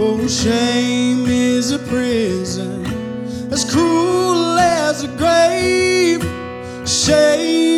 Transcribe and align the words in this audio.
Oh, 0.00 0.28
shame 0.28 1.26
is 1.26 1.72
a 1.72 1.78
prison 1.80 2.86
as 3.50 3.68
cruel 3.68 4.56
as 4.56 5.02
a 5.02 5.08
grave. 5.08 6.22
Shame 6.88 7.77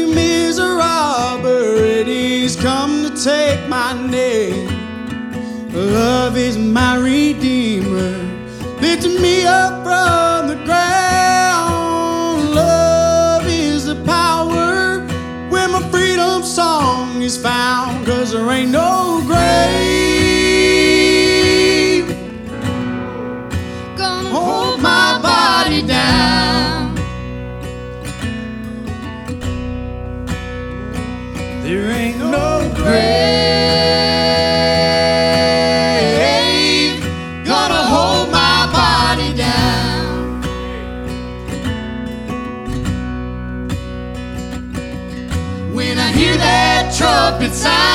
it's 47.42 47.62
time. 47.62 47.89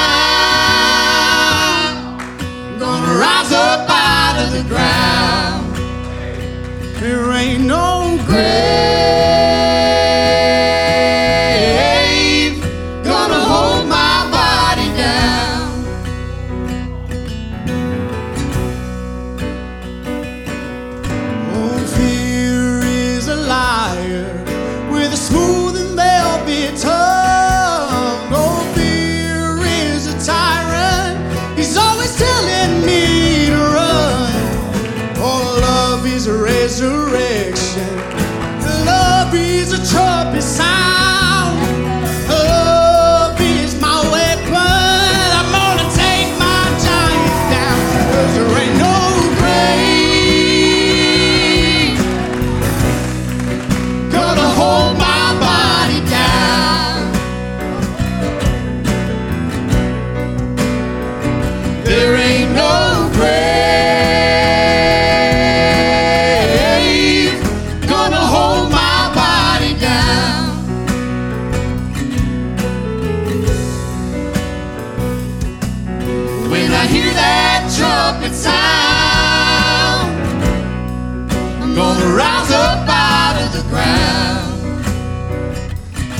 Gonna 81.76 82.08
rise 82.16 82.52
up 82.52 82.88
out 82.88 83.36
of 83.44 83.52
the 83.52 83.62
ground. 83.68 84.86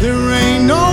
There 0.02 0.34
ain't 0.34 0.66
no 0.66 0.85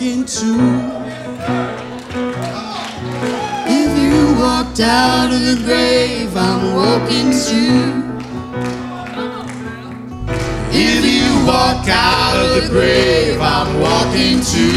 talking 0.00 0.24
to. 0.24 0.46
If 3.68 3.98
you 3.98 4.40
walked 4.40 4.80
out 4.80 5.30
of 5.30 5.40
the 5.40 5.62
grave, 5.62 6.34
I'm 6.34 6.74
walking 6.74 7.30
too. 7.30 8.08
If 10.72 11.04
you 11.04 11.46
walk 11.46 11.86
out 11.86 12.34
of 12.34 12.62
the 12.62 12.68
grave, 12.70 13.40
I'm 13.42 13.78
walking 13.78 14.40
too. 14.40 14.72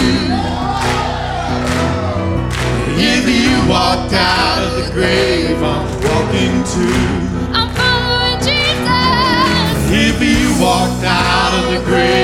If 3.00 3.26
you 3.26 3.70
walked 3.70 4.14
out 4.14 4.62
of 4.62 4.84
the 4.84 4.92
grave, 4.92 5.64
I'm 5.64 5.88
walking 6.04 6.64
too. 6.74 7.00
I'm 7.56 7.70
following 7.80 8.40
Jesus. 8.40 9.90
If 9.90 10.22
you 10.22 10.62
walked 10.62 11.06
out 11.06 11.64
of 11.64 11.72
the 11.72 11.86
grave. 11.86 12.23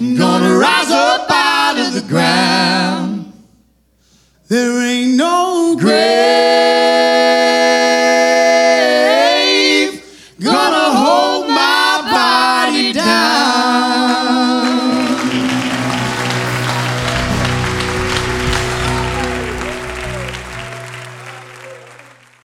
Gonna 0.00 0.56
rise 0.56 0.92
up. 0.92 1.07